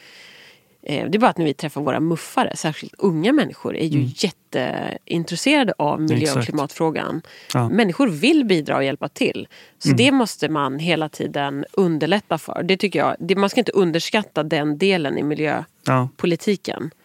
[0.83, 5.75] Det är bara att när vi träffar våra muffare, särskilt unga människor, är ju jätteintresserade
[5.79, 7.23] av miljö och klimatfrågan.
[7.55, 7.69] Ja.
[7.69, 9.49] Människor vill bidra och hjälpa till.
[9.79, 12.63] Så det måste man hela tiden underlätta för.
[12.63, 16.91] Det tycker jag, det, man ska inte underskatta den delen i miljöpolitiken.
[16.93, 16.99] Ja.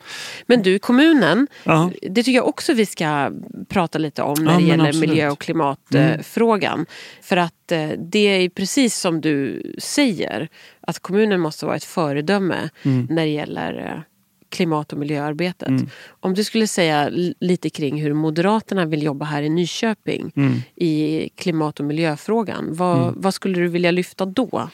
[0.46, 1.92] Men du, kommunen, Ja.
[2.02, 3.32] det tycker jag också vi ska
[3.68, 5.10] prata lite om när det gäller absolut.
[5.10, 6.86] miljö och klimatfrågan.
[7.22, 10.50] För att eh, det är precis som du säger,
[10.88, 13.08] att kommunen måste vara ett föredöme Mm.
[13.10, 14.02] när det gäller eh,
[14.50, 15.72] klimat och miljöarbetet.
[16.20, 20.54] Om du skulle säga lite kring hur Moderaterna vill jobba här i Nyköping Mm.
[20.76, 24.70] i klimat och miljöfrågan, vad, vad skulle du vilja lyfta då?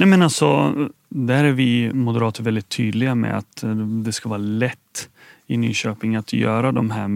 [0.00, 0.74] Nej, men alltså,
[1.08, 5.08] där är vi moderater väldigt tydliga med att eh, det ska vara lätt
[5.46, 7.08] i Nyköping att göra de här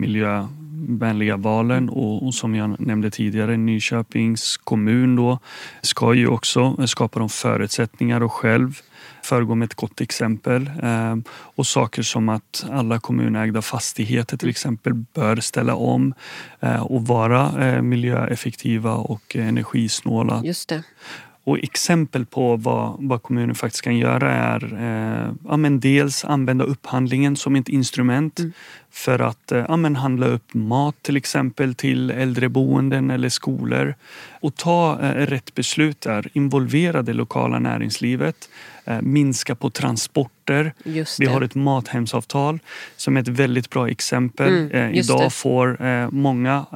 [0.88, 5.38] vänliga valen och, och som jag nämnde tidigare, Nyköpings kommun då
[5.82, 8.80] ska ju också skapa de förutsättningar och själv
[9.22, 10.70] föregå med ett gott exempel.
[10.82, 16.14] Ehm, och saker som att alla kommunägda fastigheter till exempel bör ställa om
[16.60, 20.42] eh, och vara eh, miljöeffektiva och eh, energisnåla.
[20.44, 20.82] Just det.
[21.50, 26.64] Och exempel på vad, vad kommunen faktiskt kan göra är eh, ja, men dels använda
[26.64, 28.40] upphandlingen som ett instrument
[28.90, 33.94] för att eh, ja, men handla upp mat till exempel till äldreboenden eller skolor.
[34.40, 38.48] Och ta eh, rätt beslut där, involvera det lokala näringslivet,
[38.84, 40.72] eh, minska på transporter.
[41.18, 42.58] Vi har ett mathemsavtal
[42.96, 44.48] som är ett väldigt bra exempel.
[44.48, 45.30] Mm, eh, idag det.
[45.30, 46.66] får eh, många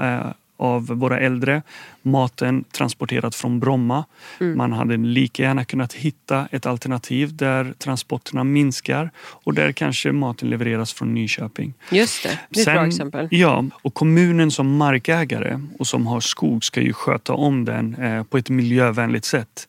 [0.56, 1.62] av våra äldre.
[2.02, 4.04] Maten transporterad från Bromma.
[4.40, 4.58] Mm.
[4.58, 10.50] Man hade lika gärna kunnat hitta ett alternativ där transporterna minskar och där kanske maten
[10.50, 11.74] levereras från Nyköping.
[11.90, 13.28] Just det, det är ett bra exempel.
[13.30, 18.22] Ja, och kommunen som markägare och som har skog ska ju sköta om den eh,
[18.22, 19.68] på ett miljövänligt sätt.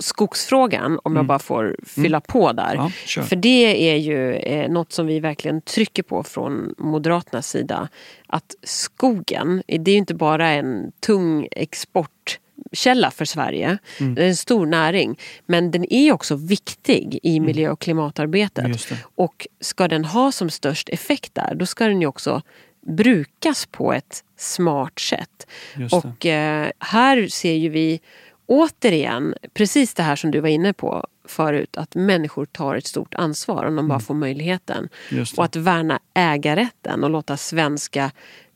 [0.00, 2.74] Skogsfrågan, om jag bara får fylla på där.
[2.74, 2.84] Mm.
[2.84, 3.22] Ja, kör.
[3.22, 7.88] För det är ju eh, något som vi verkligen trycker på från Moderaternas sida.
[8.26, 13.78] Att skogen, det är ju inte bara en tung exportkälla för Sverige.
[14.00, 14.14] Mm.
[14.14, 15.18] Det är en stor näring.
[15.46, 18.64] Men den är också viktig i miljö och klimatarbetet.
[18.64, 19.02] Mm.
[19.14, 22.42] Och ska den ha som störst effekt där, då ska den ju också
[22.86, 25.46] brukas på ett smart sätt.
[25.92, 28.00] Och eh, här ser ju vi
[28.46, 31.76] återigen precis det här som du var inne på förut.
[31.76, 34.76] Att människor tar ett stort ansvar om de bara får möjligheten.
[34.78, 34.88] Mm.
[35.10, 35.38] Just det.
[35.38, 38.10] Och att värna ägarrätten och låta svenska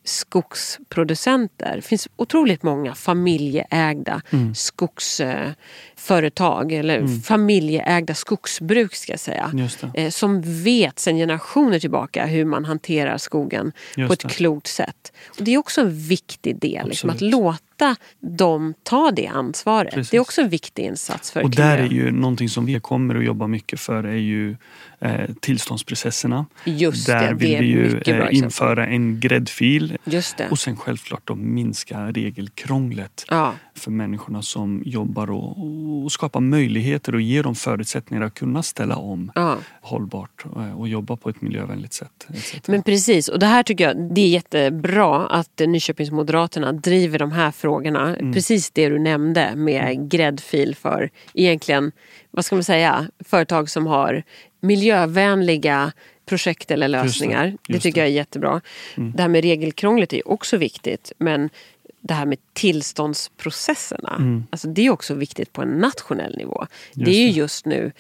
[0.05, 1.73] skogsproducenter.
[1.77, 4.55] Det finns otroligt många familjeägda Mm.
[4.55, 9.51] skogsföretag eller familjeägda skogsbruk ska jag säga.
[9.95, 13.73] Eh, Som vet sedan generationer tillbaka hur man hanterar skogen
[14.07, 15.13] på ett klokt sätt.
[15.39, 17.33] Och det är också en viktig del, liksom, att Absolut.
[17.79, 19.95] Låta dem ta det ansvaret.
[19.95, 20.11] Precis.
[20.11, 23.15] Det är också en viktig insats för Och där är ju någonting som vi kommer
[23.15, 24.57] att jobba mycket för är ju
[25.01, 26.47] eh, tillståndsprocesserna.
[26.65, 30.49] Just där det, vill det vi ju eh, införa en gräddfil Just det.
[30.51, 33.55] och sen självklart då minska regelkrånglet Ja.
[33.79, 35.57] För människorna som jobbar och,
[36.05, 39.57] och skapa möjligheter och ge dem förutsättningar att kunna ställa om Ja.
[39.81, 42.27] hållbart eh, och jobba på ett miljövänligt sätt.
[42.35, 42.69] etc.
[42.69, 47.51] Men precis, och det här tycker jag det är jättebra att Nyköpingsmoderaterna driver de här
[47.51, 48.17] frågorna.
[48.17, 48.33] Mm.
[48.33, 51.93] Precis det du nämnde med gräddfil för egentligen,
[52.31, 54.23] vad ska man säga, företag som har
[54.61, 55.93] miljövänliga
[56.27, 57.47] projekt eller lösningar.
[57.47, 58.07] Just det, det, just tycker det.
[58.07, 58.61] jag är jättebra.
[58.97, 61.51] Det här med regelkrånglet är också viktigt men
[62.01, 64.17] det här med tillståndsprocesserna,
[64.51, 66.67] alltså det är också viktigt på en nationell nivå.
[66.95, 67.93] det är ju just nu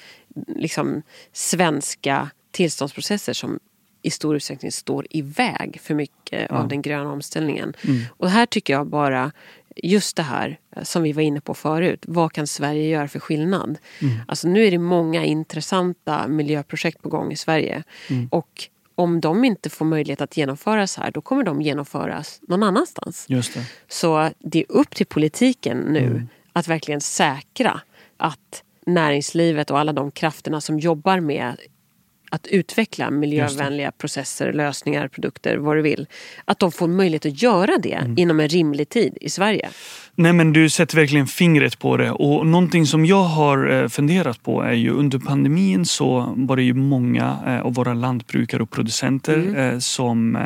[0.57, 3.59] liksom svenska tillståndsprocesser som
[4.03, 7.75] i stor utsträckning står i väg för mycket av den gröna omställningen.
[8.17, 9.33] Och här tycker jag bara,
[9.77, 13.19] just det här eh, som vi var inne på förut, vad kan Sverige göra för
[13.19, 13.79] skillnad?
[14.29, 17.83] Alltså nu är det många intressanta miljöprojekt på gång i Sverige.
[18.31, 23.25] Och om de inte får möjlighet att genomföras här, då kommer de genomföras någon annanstans.
[23.29, 23.65] Just det.
[23.89, 27.81] Så det är upp till politiken nu att verkligen säkra
[28.17, 31.57] att näringslivet och alla de krafterna som jobbar med
[32.31, 36.07] att utveckla miljövänliga processer, lösningar, produkter, vad du vill.
[36.45, 39.69] Att de får möjlighet att göra det inom en rimlig tid i Sverige.
[40.15, 44.43] Nej men du sätter verkligen fingret på det och någonting som jag har eh, funderat
[44.43, 48.71] på är ju under pandemin så var det ju många eh, av våra lantbrukare och
[48.71, 50.39] producenter eh, som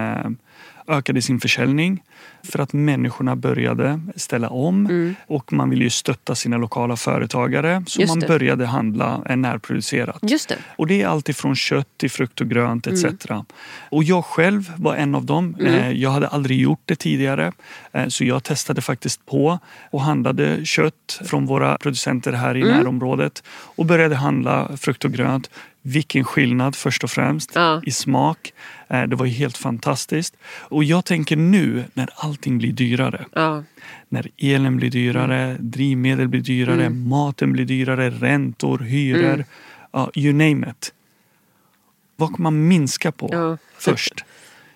[0.89, 2.03] ökade sin försäljning
[2.45, 8.07] för att människorna började ställa om och man vill ju stötta sina lokala företagare så
[8.07, 10.19] man började handla närproducerat.
[10.23, 10.57] Just det.
[10.77, 13.05] Och det är allt ifrån kött till frukt och grönt etc.
[13.05, 13.45] Mm.
[13.91, 15.57] Och jag själv var en av dem.
[15.61, 17.53] Eh, Jag hade aldrig gjort det tidigare.
[17.93, 19.59] Eh, Så jag testade faktiskt på
[19.91, 22.75] och handlade kött från våra producenter här i Mm.
[22.77, 23.43] närområdet.
[23.77, 25.51] Och började handla frukt och grönt.
[25.83, 27.83] Vilken skillnad först och främst Ja.
[27.87, 28.53] i smak.
[28.89, 30.37] Eh, Det var ju helt fantastiskt.
[30.45, 33.25] Och jag tänker nu när allting blir dyrare.
[33.33, 33.65] Ja.
[34.09, 35.57] När elen blir dyrare, Mm.
[35.71, 39.35] drivmedel blir dyrare, maten blir dyrare, räntor, hyror.
[39.35, 39.45] Mm.
[39.93, 40.93] Ja, you name it.
[42.17, 44.25] Vad kommer man minska på först?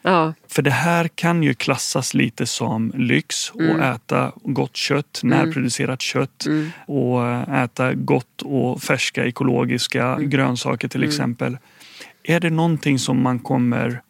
[0.08, 0.34] Ja.
[0.48, 3.80] För det här kan ju klassas lite som lyx och Mm.
[3.80, 6.46] äta gott kött, närproducerat kött
[6.86, 10.30] och äta gott och färska ekologiska Mm.
[10.30, 11.58] grönsaker till exempel.
[12.22, 14.00] Är det någonting som man kommer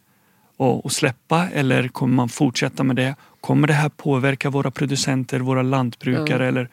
[0.58, 3.14] att att släppa eller kommer man fortsätta med det?
[3.40, 6.48] Kommer det här påverka våra producenter, våra lantbrukare?
[6.48, 6.68] Eller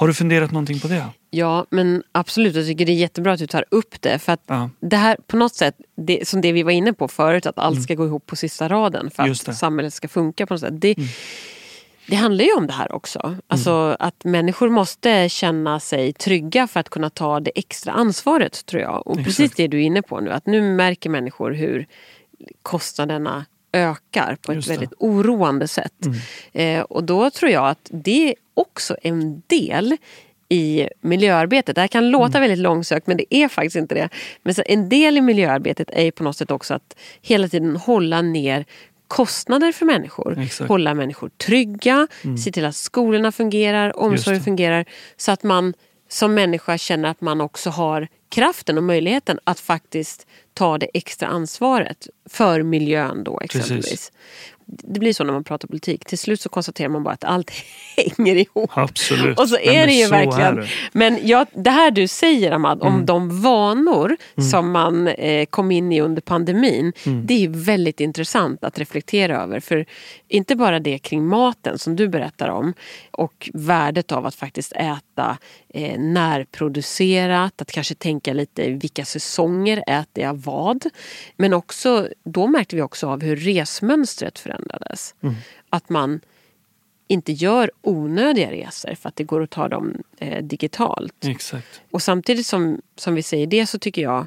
[0.00, 1.04] har du funderat någonting på det?
[1.30, 2.54] Ja, men absolut.
[2.56, 4.18] Jag tycker det är jättebra att du tar upp det.
[4.18, 4.70] För att Ja.
[4.80, 7.82] det här på något sätt, det, som det vi var inne på förut, att allt
[7.82, 9.32] ska gå ihop på sista raden för Mm.
[9.32, 9.50] Mm.
[9.52, 10.80] att samhället ska funka på något sätt.
[10.80, 10.94] Det,
[12.06, 13.36] det handlar ju om det här också.
[13.48, 18.82] Alltså att människor måste känna sig trygga för att kunna ta det extra ansvaret tror
[18.82, 19.06] jag.
[19.06, 19.56] Och precis Exakt.
[19.56, 21.86] det du är inne på nu, att nu märker människor hur
[22.62, 24.66] kostnaderna ökar på ett.
[24.66, 24.78] Mm.
[24.78, 25.92] väldigt oroande sätt.
[26.52, 29.96] Eh, och då tror jag att det också en del
[30.48, 31.74] i miljöarbetet.
[31.74, 32.40] Det här kan låta Mm.
[32.40, 34.08] väldigt långsökt men det är faktiskt inte det.
[34.42, 38.22] Men så en del i miljöarbetet är på något sätt också att hela tiden hålla
[38.22, 38.64] ner
[39.08, 40.38] kostnader för människor.
[40.38, 40.68] Exakt.
[40.68, 42.08] Hålla människor trygga,
[42.44, 44.84] se till att skolorna fungerar, omsorgen fungerar.
[45.16, 45.74] Så att man
[46.08, 51.28] som människa känner att man också har kraften och möjligheten att faktiskt ta det extra
[51.28, 54.12] ansvaret för miljön då exempelvis.
[54.72, 56.04] Det blir så när man pratar politik.
[56.04, 57.50] Till slut så konstaterar man bara att allt
[58.16, 58.70] hänger ihop.
[58.74, 59.38] Absolut.
[59.40, 60.56] Och så är Nej, det ju verkligen.
[60.56, 60.66] det.
[60.92, 62.94] Men ja, det här du säger Ahmad, Mm.
[62.94, 64.16] om de vanor
[64.50, 66.92] som man eh, kom in i under pandemin.
[67.06, 67.26] Mm.
[67.26, 69.60] Det är väldigt intressant att reflektera över.
[69.60, 69.86] För
[70.28, 72.74] inte bara det kring maten som du berättar om
[73.10, 75.00] och värdet av att faktiskt äta
[75.68, 80.86] eh, närproducerat, att kanske tänka lite vilka säsonger äter jag vad.
[81.36, 85.14] Men också, då märkte vi också av hur resmönstret förändrades.
[85.22, 85.34] Mm.
[85.70, 86.20] Att man
[87.08, 91.24] inte gör onödiga resor för att det går att ta dem eh, digitalt.
[91.24, 91.80] Exakt.
[91.90, 94.26] Och samtidigt som, som vi säger det så tycker jag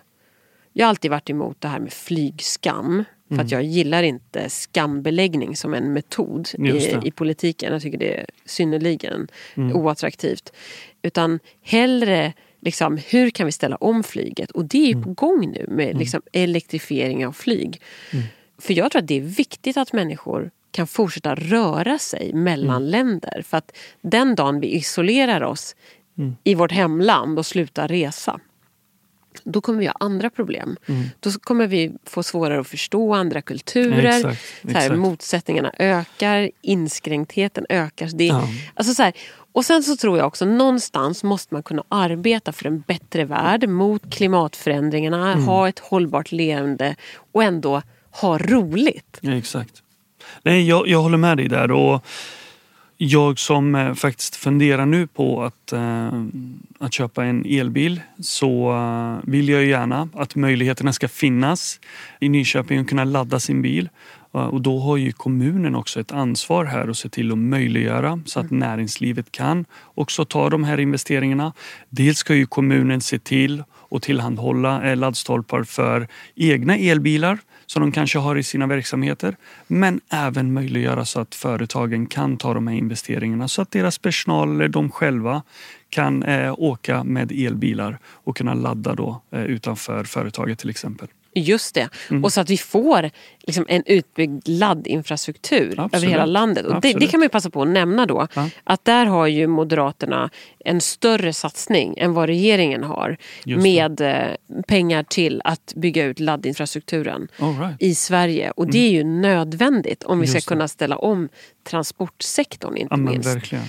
[0.73, 3.03] Jag har alltid varit emot det här med flygskam.
[3.33, 3.45] För Mm.
[3.45, 7.73] att jag gillar inte skambeläggning som en metod i, i politiken.
[7.73, 9.75] Jag tycker det är synnerligen Mm.
[9.75, 10.53] oattraktivt.
[11.01, 14.51] Utan hellre liksom, hur kan vi ställa om flyget?
[14.51, 15.03] Och det är Mm.
[15.03, 17.81] på gång nu med liksom, elektrifiering av flyg.
[18.13, 18.25] Mm.
[18.57, 22.89] För jag tror att det är viktigt att människor kan fortsätta röra sig mellan Mm.
[22.89, 23.41] länder.
[23.45, 25.75] För att den dagen vi isolerar oss
[26.17, 26.35] Mm.
[26.43, 28.39] i vårt hemland och slutar resa
[29.43, 30.77] då kommer vi ha andra problem.
[30.87, 31.03] Mm.
[31.19, 34.05] Då kommer vi få svårare att förstå andra kulturer.
[34.17, 34.21] Exakt,
[34.61, 34.99] Så här, exakt.
[34.99, 38.09] motsättningarna ökar, inskränktheten ökar.
[38.13, 38.47] Det, Ja.
[38.75, 39.13] alltså så här,
[39.51, 43.69] och sen så tror jag också någonstans måste man kunna arbeta för en bättre värld
[43.69, 45.43] mot klimatförändringarna, Mm.
[45.45, 46.95] ha ett hållbart leende
[47.31, 49.17] och ändå ha roligt.
[49.21, 49.73] Ja, exakt.
[50.43, 51.71] Nej, jag, jag håller med dig där.
[51.71, 52.05] Och
[53.03, 56.23] jag som eh, faktiskt funderar nu på att, eh,
[56.79, 61.79] att köpa en elbil så eh, vill jag gärna att möjligheterna ska finnas
[62.19, 63.89] i Nyköping att kunna ladda sin bil.
[64.31, 68.39] Och då har ju kommunen också ett ansvar här och se till att möjliggöra så
[68.39, 71.53] att näringslivet kan också ta de här investeringarna.
[71.89, 77.39] Dels ska ju kommunen se till och tillhandahålla laddstolpar för egna elbilar
[77.73, 79.35] som de kanske har i sina verksamheter.
[79.67, 84.55] Men även möjliggöra så att företagen kan ta de här investeringarna så att deras personal
[84.55, 85.43] eller de själva
[85.89, 91.07] kan eh, åka med elbilar och kunna ladda då, eh, utanför företaget till exempel.
[91.35, 91.89] Just det.
[92.09, 92.23] Mm.
[92.23, 95.93] Och så att vi får liksom, en utbyggd laddinfrastruktur Absolut.
[95.93, 96.65] över hela landet.
[96.65, 98.27] Och det, det kan man ju passa på att nämna då.
[98.35, 98.49] Ja.
[98.63, 100.29] Att där har ju Moderaterna
[100.65, 103.17] en större satsning än vad regeringen har.
[103.45, 107.75] Med eh, pengar till att bygga ut laddinfrastrukturen right.
[107.79, 108.51] i Sverige.
[108.51, 110.37] Och det är ju nödvändigt om vi ska.
[110.37, 110.53] Just det.
[110.53, 111.29] kunna ställa om
[111.63, 113.35] transportsektorn inte Ja, minst.
[113.35, 113.63] verkligen.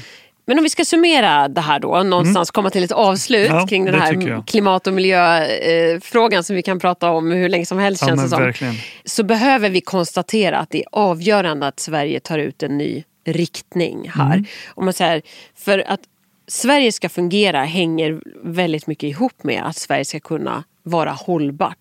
[0.46, 3.58] Men om vi ska summera det här då, någonstans komma till ett avslut Mm.
[3.58, 7.48] Ja, kring den här klimat och miljöfrågan eh, frågan som vi kan prata om hur
[7.48, 8.42] länge som helst Ja, känns det som.
[8.42, 8.74] verkligen.
[9.04, 14.10] Så behöver vi konstatera att det är avgörande att Sverige tar ut en ny riktning
[14.14, 14.32] här.
[14.34, 14.44] Mm.
[14.74, 15.22] Om man säger,
[15.56, 16.00] för att
[16.46, 21.78] Sverige ska fungera hänger väldigt mycket ihop med att Sverige ska kunna vara hållbart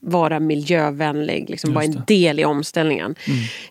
[0.00, 1.90] vara miljövänlig, liksom vara en.
[1.90, 2.04] Mm.
[2.06, 3.14] del i omställningen.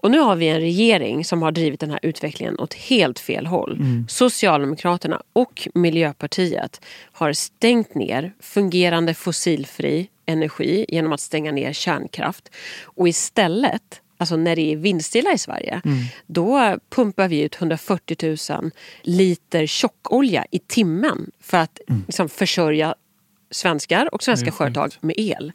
[0.02, 3.46] Och nu har vi en regering som har drivit den här utvecklingen åt helt fel
[3.46, 3.78] håll.
[3.80, 4.06] Mm.
[4.10, 12.50] Socialdemokraterna och Miljöpartiet har stängt ner fungerande fossilfri energi genom att stänga ner kärnkraft.
[12.84, 15.98] Och istället Alltså när det är vindstilla i Sverige, Mm.
[16.28, 18.72] då pumpar vi ut 140 000
[19.02, 22.96] liter tjockolja i timmen för att liksom, försörja
[23.52, 24.48] svenskar och svenska Mm.
[24.48, 24.58] Är sjukt.
[24.58, 25.52] företag med el.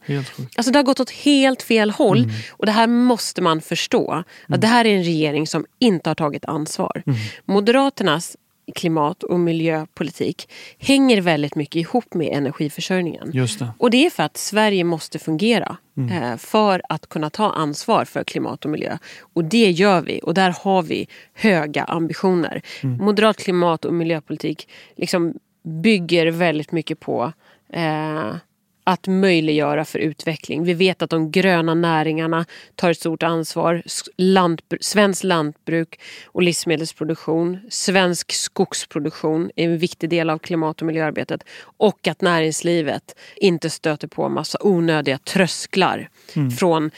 [0.57, 2.17] Alltså det har gått åt helt fel håll.
[2.23, 2.35] Mm.
[2.51, 4.23] Och det här måste man förstå.
[4.47, 7.03] Att det här är en regering som inte har tagit ansvar.
[7.05, 7.19] Mm.
[7.45, 8.37] Moderaternas
[8.75, 13.31] klimat och miljöpolitik hänger väldigt mycket ihop med energiförsörjningen.
[13.33, 13.67] Just det.
[13.77, 16.23] Och det är för att Sverige måste fungera Mm.
[16.23, 18.97] eh, för att kunna ta ansvar för klimat och miljö.
[19.33, 22.61] Och det gör vi och där har vi höga ambitioner.
[22.83, 22.97] Mm.
[23.05, 27.33] Moderat klimat och miljöpolitik liksom bygger väldigt mycket på
[27.73, 28.35] eh,
[28.89, 30.63] att möjliggöra för utveckling.
[30.63, 33.83] Vi vet att de gröna näringarna tar ett stort ansvar.
[34.17, 41.43] Lantbr- svensk lantbruk och livsmedelsproduktion, svensk skogsproduktion är en viktig del av klimat och miljöarbetet.
[41.61, 46.09] Och att näringslivet inte stöter på massa onödiga trösklar
[46.59, 46.91] från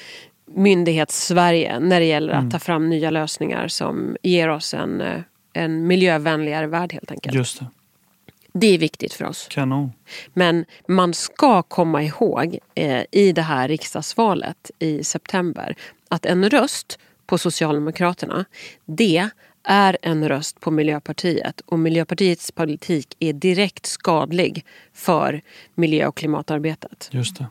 [0.55, 5.21] myndighets-Sverige när det gäller att ta fram nya lösningar som ger oss en, eh,
[5.53, 7.35] en miljövänligare värld helt enkelt.
[7.35, 7.65] Just det.
[8.53, 9.47] Det är viktigt för oss.
[9.49, 9.91] Kanon.
[10.33, 15.75] Men man ska komma ihåg eh, i det här riksdagsvalet i september
[16.09, 18.45] att en röst på Socialdemokraterna,
[18.85, 19.29] det
[19.63, 21.61] är en röst på Miljöpartiet.
[21.65, 25.41] Och Miljöpartiets politik är direkt skadlig för
[25.75, 27.09] miljö och klimatarbetet.
[27.11, 27.45] Just det.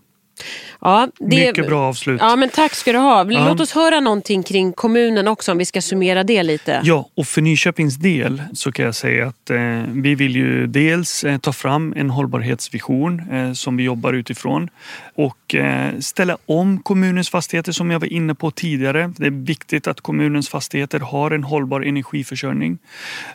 [0.80, 2.20] Ja, det, Mycket bra avslut.
[2.20, 3.22] Ja, men tack ska du ha.
[3.22, 6.80] Låt oss höra någonting kring kommunen också om vi ska summera det lite.
[6.84, 11.24] Ja, och för Nyköpings del så kan jag säga att eh, vi vill ju dels
[11.24, 14.68] eh, ta fram en hållbarhetsvision eh, som vi jobbar utifrån
[15.14, 19.12] och eh, ställa om kommunens fastigheter som jag var inne på tidigare.
[19.16, 22.78] Det är viktigt att kommunens fastigheter har en hållbar energiförsörjning.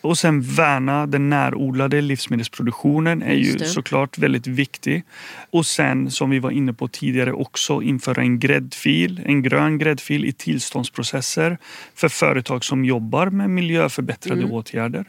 [0.01, 5.03] Och sen värna den närodlade livsmedelsproduktionen är ju såklart väldigt viktig.
[5.51, 10.25] Och sen som vi var inne på tidigare också införa en gräddfil, en grön gräddfil
[10.25, 11.57] i tillståndsprocesser
[11.95, 14.55] för företag som jobbar med miljöförbättrande mm.
[14.55, 15.05] åtgärder.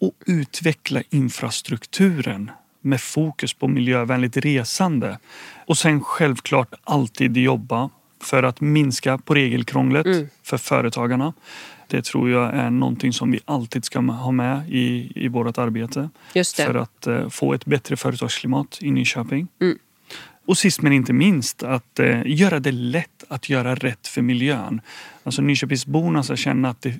[0.00, 5.18] Och utveckla infrastrukturen med fokus på miljövänligt resande.
[5.66, 10.28] Och sen självklart alltid jobba för att minska på regelkrånglet mm.
[10.42, 11.32] för företagarna.
[11.86, 16.10] Det tror jag är någonting som vi alltid ska ha med i, i vårt arbete.
[16.66, 19.48] För att uh, få ett bättre företagsklimat i Nyköping.
[19.60, 19.78] Mm.
[20.46, 24.80] Och sist men inte minst att eh, göra det lätt att göra rätt för miljön.
[25.24, 26.94] Alltså Nyköpingsborna ska känna att det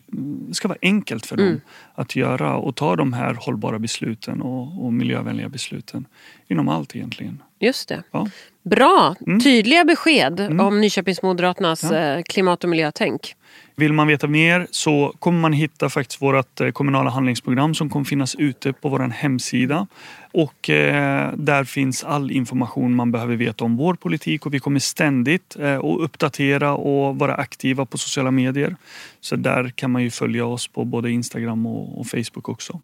[0.52, 1.50] ska vara enkelt för mm.
[1.50, 1.60] dem
[1.94, 6.06] att göra och ta de här hållbara besluten och, och miljövänliga besluten
[6.48, 7.42] inom allt egentligen.
[7.60, 8.02] Just det.
[8.10, 8.28] Ja.
[8.62, 9.40] Bra, mm.
[9.40, 10.60] tydliga besked mm.
[10.60, 11.98] om Nyköpingsmoderaternas ja.
[11.98, 13.34] Eh, klimat och miljötänk.
[13.76, 18.04] Vill man veta mer så kommer man hitta faktiskt vårt eh, kommunala handlingsprogram som kommer
[18.04, 19.86] finnas ute på vår hemsida.
[20.32, 24.80] Och eh, där finns all information man behöver veta om vår politik och vi kommer
[24.80, 28.76] ständigt eh, att uppdatera och vara aktiva på sociala medier.
[29.20, 32.80] Så där kan man ju följa oss på både Instagram och, och Facebook också.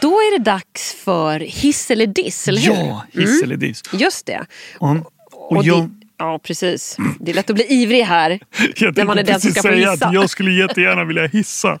[0.00, 2.72] Då är det dags för hiss eller diss, eller hur?
[2.72, 3.44] Ja, hiss mm.
[3.44, 3.82] eller diss.
[3.92, 4.46] Just det.
[4.78, 4.96] Och,
[5.30, 6.96] och jag, Ja, precis.
[7.20, 8.40] Det är lätt att bli ivrig här.
[8.76, 10.10] Jag när man är den som ska få hissa.
[10.12, 11.78] jag skulle jättegärna vilja hissa.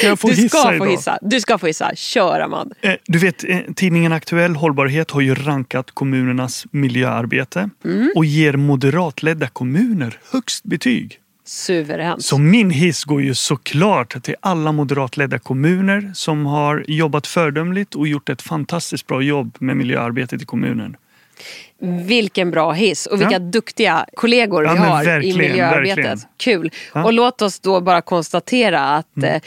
[0.00, 0.86] Kan jag få du hissa ska idag?
[0.86, 1.18] få hissa.
[1.22, 1.94] Du ska få hissa.
[1.94, 2.72] Kör, Amad.
[2.80, 8.12] Eh, du vet, eh, tidningen Aktuell Hållbarhet har ju rankat kommunernas miljöarbete mm.
[8.16, 11.20] och ger moderatledda kommuner högst betyg.
[11.44, 12.24] Suveränt.
[12.24, 18.08] Så min hiss går ju såklart till alla moderatledda kommuner som har jobbat fördömligt och
[18.08, 20.96] gjort ett fantastiskt bra jobb med miljöarbetet i kommunen.
[21.82, 23.38] Vilken bra hiss och vilka ja.
[23.38, 25.98] duktiga kollegor ja, vi har i miljöarbetet.
[25.98, 26.18] Verkligen.
[26.36, 26.70] Kul.
[26.94, 27.04] Ja.
[27.04, 29.34] Och låt oss då bara konstatera att mm.
[29.34, 29.42] eh,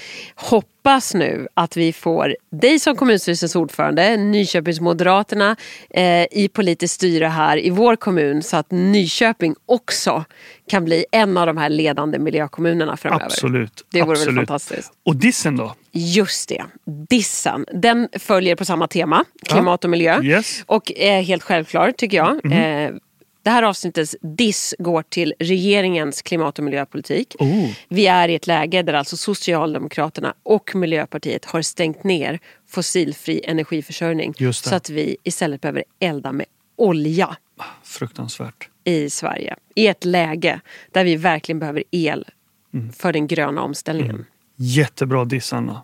[0.84, 5.56] hoppas nu att vi får dig som kommunstyrelsens ordförande, Nyköpingsmoderaterna
[5.90, 10.26] eh, i politiskt styre här i vår kommun så att Nyköping också
[10.70, 13.26] kan bli en av de här ledande miljökommunerna framöver.
[13.26, 13.86] Absolut.
[13.92, 14.38] Det vore Absolut.
[14.38, 14.92] väl fantastiskt.
[15.06, 15.76] Och dissen då?
[15.92, 16.64] Just det,
[17.10, 17.66] dissen.
[17.74, 20.22] Den följer på samma tema, klimat och miljö.
[20.24, 20.64] Yes.
[20.66, 22.46] Och är helt självklar tycker jag.
[22.46, 22.88] Mm.
[22.88, 23.00] Eh,
[23.44, 27.36] det här avsnittets diss går till regeringens klimat och miljöpolitik.
[27.40, 27.72] Oh.
[27.88, 34.34] Vi är i ett läge där alltså Socialdemokraterna och Miljöpartiet har stängt ner fossilfri energiförsörjning.
[34.54, 37.38] Så att vi istället behöver elda med olja.
[37.84, 38.70] Fruktansvärt.
[38.84, 39.56] I Sverige.
[39.76, 40.60] I ett läge
[40.92, 42.26] där vi verkligen behöver el
[42.74, 42.94] mm.
[42.94, 44.16] för den gröna omställningen.
[44.16, 44.26] Mm.
[44.56, 45.84] Jättebra diss Anna.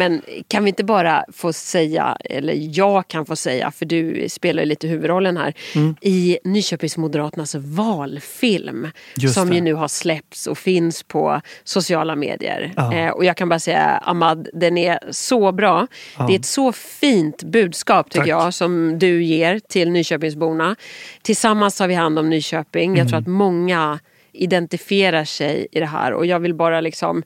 [0.00, 4.62] Men kan vi inte bara få säga, eller jag kan få säga, för du spelar
[4.62, 5.96] ju lite huvudrollen här, mm.
[6.00, 9.54] i Nyköpingsmoderaternas valfilm Just som det.
[9.54, 12.72] ju nu har släppts och finns på sociala medier.
[12.76, 12.94] Ja.
[12.94, 15.86] Eh, och jag kan bara säga, Ahmad, den är så bra.
[16.18, 16.26] Ja.
[16.26, 18.28] Det är ett så fint budskap tycker Tack.
[18.28, 20.76] jag som du ger till Nyköpingsborna.
[21.22, 22.90] Tillsammans tar vi hand om Nyköping.
[22.90, 22.98] Mm.
[22.98, 23.98] Jag tror att många
[24.32, 27.22] identifierar sig i det här och jag vill bara liksom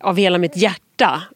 [0.00, 0.82] av hela mitt hjärta,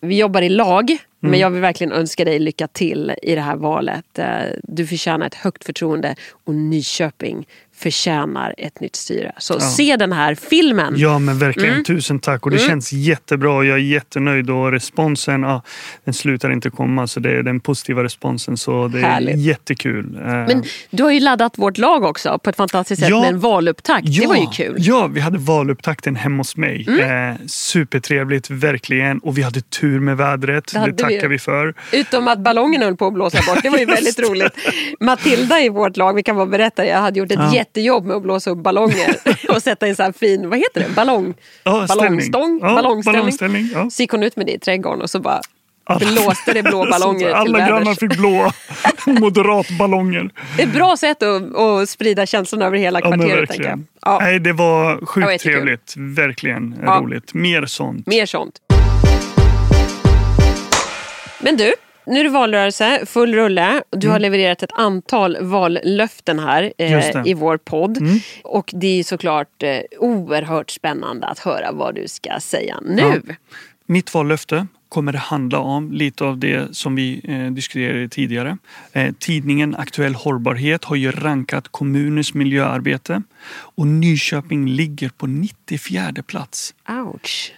[0.01, 1.01] vi jobbar i lag mm.
[1.21, 4.19] men jag vill verkligen önska dig lycka till i det här valet.
[4.19, 4.27] Eh,
[4.63, 7.47] du förtjänar ett högt förtroende och Nyköping
[7.83, 9.33] förtjänar ett nytt styre.
[9.39, 9.61] Så ja.
[9.61, 10.95] se den här filmen.
[10.97, 11.85] Ja men verkligen, mm.
[11.85, 12.45] tusen tack.
[12.45, 12.69] Och det mm.
[12.69, 15.63] känns jättebra och jag är jättenöjd och responsen ja,
[16.05, 17.07] den slutar inte komma.
[17.07, 19.39] Så det är den positiva responsen så det är Härligt.
[19.39, 20.17] jättekul.
[20.17, 23.21] Eh, men du har ju laddat vårt lag också på ett fantastiskt sätt ja.
[23.21, 24.09] med en valupptakt.
[24.09, 24.23] Ja.
[24.23, 24.77] Det var ju kul.
[24.79, 26.87] Ja, vi hade valupptakten hemma hos mig.
[26.89, 27.31] Mm.
[27.31, 29.19] Eh, supertrevligt, verkligen.
[29.19, 30.73] Och vi hade tur med vädret.
[30.73, 31.35] Det, det tackar vi.
[31.35, 31.39] vi.
[31.39, 31.75] för.
[31.93, 33.63] Utom att ballongen höll på att blåsa bort.
[33.63, 34.53] Det var ju väldigt roligt.
[35.01, 38.17] Matilda i vårt lag, vi kan bara berätta, jag hade gjort ett ja jättejobb med
[38.17, 39.17] att blåsa upp ballonger
[39.49, 41.35] och sätta en sån här fin, vad heter det, ballong,
[41.65, 43.21] ja, ballongstång, ja, ballongställning.
[43.21, 43.91] ballongställning ja.
[43.91, 45.41] Så gick hon ut med det i trädgården och så bara
[45.99, 48.53] blåste det blå ballonger Alla till grannar fick blå
[49.07, 50.31] moderatballonger.
[50.59, 53.59] Ett bra sätt att, att sprida känslorna över hela kvarteret.
[53.59, 53.85] jag.
[54.03, 54.19] Ja.
[54.21, 55.95] Nej, det var sjukt trevligt.
[55.97, 57.35] Verkligen roligt.
[57.35, 58.07] Mer sånt.
[58.07, 58.55] Mer sånt.
[61.43, 61.75] Men du,
[62.07, 63.83] nu är det valrörelse, full rulle.
[63.91, 64.13] Du mm.
[64.13, 67.99] har levererat ett antal vallöften här eh, i vår podd.
[67.99, 68.19] Mm.
[68.45, 73.23] Och det är såklart eh, oerhört spännande att höra vad du ska säga nu.
[73.27, 73.35] Ja.
[73.87, 78.59] Mitt vallöfte kommer det handla om lite av det som vi eh, diskuterade tidigare.
[78.93, 86.75] Eh, tidningen Aktuell Hållbarhet har ju rankat kommunens miljöarbete och Nyköping ligger på 94 plats.
[86.89, 87.53] Ouch.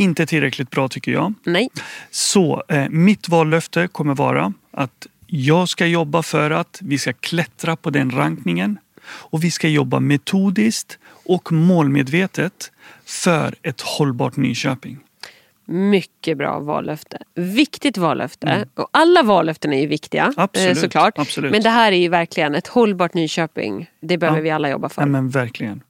[0.00, 1.34] Inte tillräckligt bra tycker jag.
[1.44, 1.68] Nej.
[2.10, 7.76] Så eh, mitt vallöfte kommer vara att jag ska jobba för att vi ska klättra
[7.76, 12.72] på den rankningen och vi ska jobba metodiskt och målmedvetet
[13.04, 14.98] för ett hållbart Nyköping.
[15.64, 17.18] Mycket bra vallöfte.
[17.34, 18.66] Viktigt vallöfte.
[18.74, 21.18] Och alla vallöften är ju viktiga eh, Absolut, såklart.
[21.18, 21.52] absolut.
[21.52, 23.90] Men det här är ju verkligen ett hållbart Nyköping.
[24.00, 24.42] Det behöver Ja.
[24.42, 25.02] vi alla jobba för.
[25.02, 25.80] Ja, men verkligen.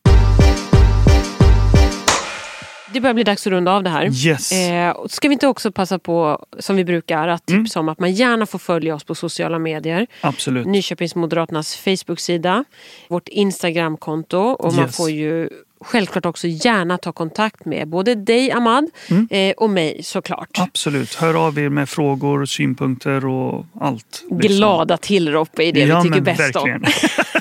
[2.92, 4.26] Det börjar bli dags att runda av det här.
[4.26, 4.52] Yes.
[4.52, 7.64] Eh, ska vi inte också passa på, som vi brukar, att Mm.
[7.64, 10.06] tipsa om att man gärna får följa oss på sociala medier.
[10.20, 10.66] Absolut.
[10.66, 12.64] Nyköpings Moderaternas Facebook-sida,
[13.08, 14.96] vårt Instagramkonto och man Yes.
[14.96, 15.48] får ju
[15.84, 19.28] självklart också gärna ta kontakt med både dig Ahmad Mm.
[19.30, 20.58] eh, och mig såklart.
[20.58, 21.14] Absolut.
[21.14, 24.24] Hör av er med frågor, synpunkter och allt.
[24.30, 24.56] liksom.
[24.56, 26.84] Glada tillrop är det ja, vi tycker bäst om.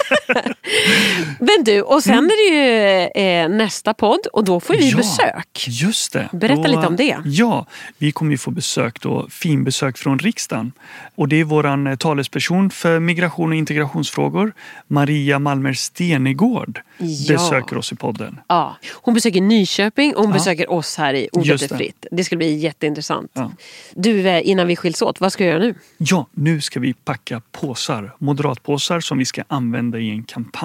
[1.40, 2.26] Men du, och sen Mm.
[2.26, 4.98] är det ju eh, nästa podd och då får vi Ja.
[4.98, 5.66] besök.
[5.68, 6.30] Just det.
[6.32, 7.18] Berätta lite om det.
[7.26, 7.66] Ja,
[7.98, 10.72] vi kommer ju få besök då, finbesök från riksdagen.
[11.16, 14.54] Och det är våran eh, talesperson för migration och integrationsfrågor,
[14.88, 17.34] Maria Malmer Stenegård, Ja.
[17.36, 18.40] besöker oss i podden.
[18.48, 18.78] Ja.
[18.94, 20.38] Hon besöker Nyköping och hon Ja.
[20.38, 21.78] besöker oss här i Ordet är det.
[21.78, 22.06] fritt.
[22.12, 23.32] Det ska bli jätteintressant.
[23.34, 23.52] Ja.
[23.96, 25.76] Du, eh, innan vi skiljs åt, vad ska jag göra nu?
[25.98, 30.59] Ja, nu ska vi packa påsar, moderatpåsar som vi ska använda i en kampanj.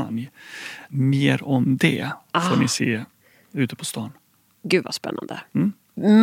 [0.89, 2.57] Mer om det får Ah.
[2.61, 3.05] ni se
[3.53, 4.13] ute på stan.
[4.63, 5.41] Gud vad spännande.
[5.55, 5.73] Mm.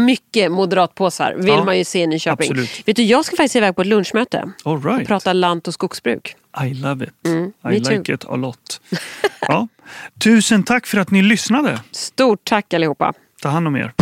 [0.05, 2.49] Mycket moderatpåsar vill Ja, man ju se i Nyköping.
[2.51, 2.87] absolut.
[2.87, 5.07] Vet du, jag ska faktiskt iväg på ett lunchmöte All och right.
[5.07, 6.35] prata lant och skogsbruk.
[6.65, 7.27] I love it.
[7.27, 8.15] Mm, I like too.
[8.15, 8.81] it a lot.
[9.41, 9.67] Ja.
[10.23, 11.79] Tusen tack för att ni lyssnade.
[11.91, 13.13] Stort tack allihopa.
[13.41, 13.93] Ta hand om er.